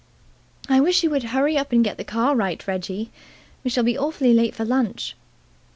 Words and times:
"I 0.67 0.79
wish 0.79 1.03
you 1.03 1.11
would 1.11 1.25
hurry 1.29 1.57
up 1.59 1.71
and 1.71 1.83
get 1.83 1.97
the 1.97 2.03
car 2.03 2.35
right, 2.35 2.65
Reggie. 2.65 3.11
We 3.63 3.69
shall 3.69 3.83
be 3.83 3.99
awfully 3.99 4.33
late 4.33 4.55
for 4.55 4.65
lunch." 4.65 5.15